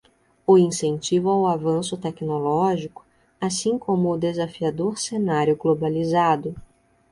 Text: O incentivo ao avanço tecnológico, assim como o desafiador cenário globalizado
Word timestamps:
O 0.47 0.57
incentivo 0.57 1.29
ao 1.29 1.45
avanço 1.45 1.95
tecnológico, 1.95 3.05
assim 3.39 3.77
como 3.77 4.09
o 4.09 4.17
desafiador 4.17 4.97
cenário 4.97 5.55
globalizado 5.55 6.55